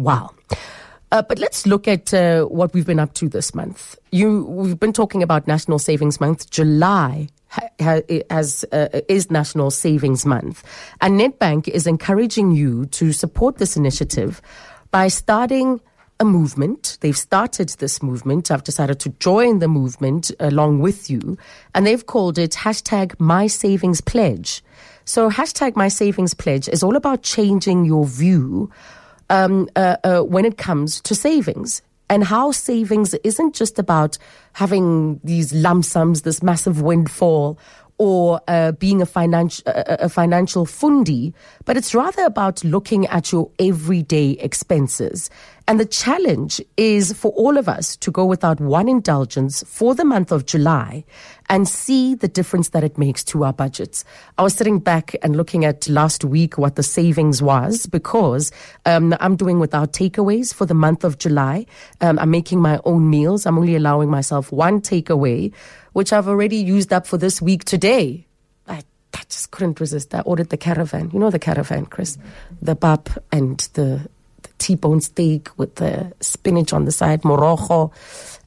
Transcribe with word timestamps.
Wow. 0.00 0.30
Uh, 1.12 1.22
but 1.22 1.38
let's 1.38 1.66
look 1.66 1.86
at 1.86 2.14
uh, 2.14 2.44
what 2.44 2.72
we've 2.72 2.86
been 2.86 3.00
up 3.00 3.12
to 3.14 3.28
this 3.28 3.54
month. 3.54 3.98
You, 4.12 4.44
we've 4.44 4.80
been 4.80 4.92
talking 4.92 5.22
about 5.22 5.46
National 5.46 5.78
Savings 5.78 6.20
Month. 6.20 6.50
July 6.50 7.28
ha, 7.48 7.68
has, 8.30 8.64
uh, 8.72 9.00
is 9.08 9.30
National 9.30 9.70
Savings 9.70 10.24
Month, 10.24 10.64
and 11.00 11.20
Nedbank 11.20 11.68
is 11.68 11.86
encouraging 11.86 12.52
you 12.52 12.86
to 12.86 13.12
support 13.12 13.58
this 13.58 13.76
initiative 13.76 14.40
by 14.90 15.08
starting 15.08 15.80
a 16.18 16.24
movement. 16.24 16.96
They've 17.00 17.16
started 17.16 17.70
this 17.80 18.02
movement. 18.02 18.50
I've 18.50 18.64
decided 18.64 19.00
to 19.00 19.10
join 19.18 19.58
the 19.58 19.68
movement 19.68 20.30
along 20.40 20.78
with 20.78 21.10
you, 21.10 21.36
and 21.74 21.86
they've 21.86 22.06
called 22.06 22.38
it 22.38 22.52
hashtag 22.52 23.18
My 23.18 23.48
Savings 23.48 24.00
Pledge. 24.00 24.62
So 25.04 25.28
hashtag 25.28 25.76
My 25.76 25.88
Savings 25.88 26.34
Pledge 26.34 26.68
is 26.68 26.82
all 26.82 26.94
about 26.94 27.22
changing 27.22 27.84
your 27.84 28.06
view 28.06 28.70
um, 29.30 29.68
uh, 29.76 29.96
uh, 30.04 30.20
when 30.20 30.44
it 30.44 30.58
comes 30.58 31.00
to 31.02 31.14
savings 31.14 31.82
and 32.10 32.24
how 32.24 32.50
savings 32.50 33.14
isn't 33.24 33.54
just 33.54 33.78
about 33.78 34.18
having 34.52 35.20
these 35.24 35.54
lump 35.54 35.84
sums, 35.84 36.22
this 36.22 36.42
massive 36.42 36.82
windfall, 36.82 37.58
or 37.98 38.40
uh, 38.48 38.72
being 38.72 39.02
a, 39.02 39.06
financial 39.06 39.62
a 39.66 40.08
financial 40.08 40.64
fundi, 40.64 41.34
but 41.66 41.76
it's 41.76 41.94
rather 41.94 42.24
about 42.24 42.64
looking 42.64 43.06
at 43.08 43.30
your 43.30 43.50
everyday 43.58 44.30
expenses. 44.40 45.28
And 45.70 45.78
the 45.78 45.86
challenge 45.86 46.60
is 46.76 47.12
for 47.12 47.30
all 47.36 47.56
of 47.56 47.68
us 47.68 47.94
to 47.98 48.10
go 48.10 48.26
without 48.26 48.58
one 48.58 48.88
indulgence 48.88 49.62
for 49.68 49.94
the 49.94 50.04
month 50.04 50.32
of 50.32 50.44
July 50.44 51.04
and 51.48 51.68
see 51.68 52.16
the 52.16 52.26
difference 52.26 52.70
that 52.70 52.82
it 52.82 52.98
makes 52.98 53.22
to 53.26 53.44
our 53.44 53.52
budgets. 53.52 54.04
I 54.36 54.42
was 54.42 54.52
sitting 54.52 54.80
back 54.80 55.14
and 55.22 55.36
looking 55.36 55.64
at 55.64 55.88
last 55.88 56.24
week 56.24 56.58
what 56.58 56.74
the 56.74 56.82
savings 56.82 57.40
was 57.40 57.86
because 57.86 58.50
um, 58.84 59.14
I'm 59.20 59.36
doing 59.36 59.60
without 59.60 59.92
takeaways 59.92 60.52
for 60.52 60.66
the 60.66 60.74
month 60.74 61.04
of 61.04 61.18
July. 61.18 61.66
Um, 62.00 62.18
I'm 62.18 62.32
making 62.32 62.60
my 62.60 62.80
own 62.84 63.08
meals. 63.08 63.46
I'm 63.46 63.56
only 63.56 63.76
allowing 63.76 64.10
myself 64.10 64.50
one 64.50 64.80
takeaway 64.80 65.54
which 65.92 66.12
I've 66.12 66.26
already 66.26 66.56
used 66.56 66.92
up 66.92 67.06
for 67.06 67.16
this 67.16 67.40
week 67.40 67.62
today. 67.62 68.26
I, 68.66 68.82
I 69.14 69.22
just 69.28 69.52
couldn't 69.52 69.78
resist. 69.78 70.16
I 70.16 70.22
ordered 70.22 70.48
the 70.48 70.56
caravan. 70.56 71.12
You 71.12 71.20
know 71.20 71.30
the 71.30 71.38
caravan, 71.38 71.86
Chris? 71.86 72.18
The 72.60 72.74
pap 72.74 73.08
and 73.30 73.60
the 73.74 74.08
T-bone 74.60 75.00
steak 75.00 75.48
with 75.56 75.74
the 75.76 76.12
spinach 76.20 76.72
on 76.72 76.84
the 76.84 76.92
side, 76.92 77.22
morogo, 77.22 77.92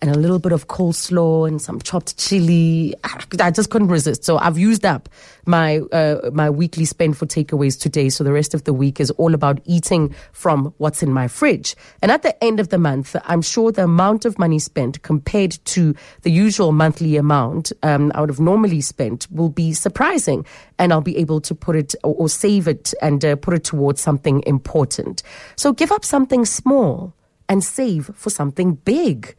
and 0.00 0.10
a 0.14 0.18
little 0.18 0.38
bit 0.40 0.52
of 0.52 0.66
coleslaw 0.66 1.46
and 1.46 1.62
some 1.62 1.80
chopped 1.80 2.18
chili. 2.18 2.94
I 3.40 3.50
just 3.50 3.70
couldn't 3.70 3.88
resist. 3.88 4.24
So 4.24 4.36
I've 4.36 4.58
used 4.58 4.84
up 4.84 5.08
my 5.46 5.78
uh, 5.92 6.30
my 6.32 6.50
weekly 6.50 6.84
spend 6.84 7.16
for 7.16 7.26
takeaways 7.26 7.78
today. 7.78 8.08
So 8.08 8.24
the 8.24 8.32
rest 8.32 8.52
of 8.52 8.64
the 8.64 8.72
week 8.72 9.00
is 9.00 9.10
all 9.12 9.32
about 9.32 9.60
eating 9.64 10.14
from 10.32 10.74
what's 10.78 11.02
in 11.02 11.12
my 11.12 11.28
fridge. 11.28 11.76
And 12.02 12.10
at 12.10 12.22
the 12.22 12.34
end 12.42 12.60
of 12.60 12.68
the 12.68 12.78
month, 12.78 13.16
I'm 13.24 13.42
sure 13.42 13.72
the 13.72 13.84
amount 13.84 14.24
of 14.24 14.38
money 14.38 14.58
spent 14.58 15.02
compared 15.02 15.52
to 15.66 15.94
the 16.22 16.30
usual 16.30 16.72
monthly 16.72 17.16
amount 17.16 17.72
um, 17.82 18.12
I 18.14 18.20
would 18.20 18.28
have 18.28 18.40
normally 18.40 18.80
spent 18.80 19.26
will 19.30 19.48
be 19.48 19.72
surprising, 19.72 20.44
and 20.78 20.92
I'll 20.92 21.00
be 21.00 21.16
able 21.16 21.40
to 21.42 21.54
put 21.54 21.76
it 21.76 21.94
or, 22.02 22.14
or 22.18 22.28
save 22.28 22.66
it 22.66 22.92
and 23.00 23.24
uh, 23.24 23.36
put 23.36 23.54
it 23.54 23.64
towards 23.64 24.00
something 24.00 24.42
important. 24.46 25.22
So 25.56 25.72
give 25.72 25.92
up 25.92 26.01
something 26.04 26.44
small 26.44 27.14
and 27.48 27.62
save 27.62 28.10
for 28.14 28.30
something 28.30 28.74
big. 28.84 29.36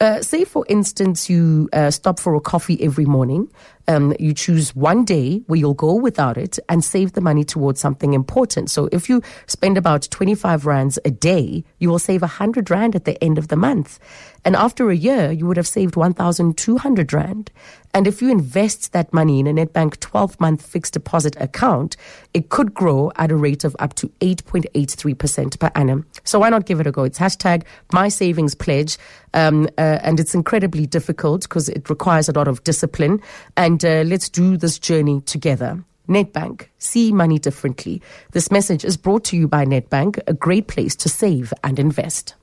Uh, 0.00 0.20
say, 0.20 0.44
for 0.44 0.66
instance, 0.68 1.30
you 1.30 1.68
uh, 1.72 1.90
stop 1.90 2.18
for 2.18 2.34
a 2.34 2.40
coffee 2.40 2.82
every 2.82 3.04
morning. 3.04 3.48
Um, 3.86 4.14
you 4.18 4.32
choose 4.32 4.74
one 4.74 5.04
day 5.04 5.42
where 5.46 5.58
you'll 5.58 5.74
go 5.74 5.94
without 5.94 6.38
it 6.38 6.58
and 6.68 6.82
save 6.82 7.12
the 7.12 7.20
money 7.20 7.44
towards 7.44 7.80
something 7.80 8.14
important. 8.14 8.70
So 8.70 8.88
if 8.92 9.08
you 9.08 9.22
spend 9.46 9.76
about 9.76 10.08
25 10.10 10.66
rands 10.66 10.98
a 11.04 11.10
day, 11.10 11.64
you 11.78 11.90
will 11.90 11.98
save 11.98 12.22
100 12.22 12.70
rand 12.70 12.94
at 12.94 13.04
the 13.04 13.22
end 13.22 13.38
of 13.38 13.48
the 13.48 13.56
month. 13.56 13.98
And 14.44 14.56
after 14.56 14.90
a 14.90 14.96
year, 14.96 15.32
you 15.32 15.46
would 15.46 15.56
have 15.56 15.66
saved 15.66 15.96
1,200 15.96 17.12
rand. 17.12 17.50
And 17.94 18.06
if 18.06 18.20
you 18.20 18.30
invest 18.30 18.92
that 18.92 19.12
money 19.14 19.38
in 19.38 19.46
a 19.46 19.52
Nedbank 19.52 20.00
12 20.00 20.40
month 20.40 20.66
fixed 20.66 20.94
deposit 20.94 21.36
account, 21.40 21.96
it 22.34 22.50
could 22.50 22.74
grow 22.74 23.12
at 23.16 23.30
a 23.30 23.36
rate 23.36 23.64
of 23.64 23.76
up 23.78 23.94
to 23.94 24.08
8.83% 24.20 25.58
per 25.58 25.70
annum. 25.74 26.04
So 26.24 26.40
why 26.40 26.50
not 26.50 26.66
give 26.66 26.80
it 26.80 26.86
a 26.86 26.92
go? 26.92 27.04
It's 27.04 27.18
hashtag 27.18 27.62
my 27.92 28.08
savings 28.08 28.54
pledge. 28.54 28.98
Um, 29.32 29.68
uh, 29.78 29.98
and 30.02 30.20
it's 30.20 30.34
incredibly 30.34 30.86
difficult 30.86 31.42
because 31.42 31.68
it 31.68 31.88
requires 31.90 32.28
a 32.28 32.32
lot 32.32 32.46
of 32.46 32.62
discipline. 32.64 33.20
And 33.56 33.73
uh, 33.82 34.02
let's 34.04 34.28
do 34.28 34.58
this 34.58 34.78
journey 34.78 35.22
together. 35.22 35.82
Nedbank, 36.08 36.68
see 36.78 37.12
money 37.12 37.38
differently. 37.38 38.02
This 38.32 38.50
message 38.50 38.84
is 38.84 38.96
brought 38.96 39.24
to 39.24 39.36
you 39.36 39.48
by 39.48 39.64
Nedbank, 39.64 40.20
a 40.26 40.34
great 40.34 40.68
place 40.68 40.94
to 40.96 41.08
save 41.08 41.52
and 41.62 41.78
invest. 41.78 42.32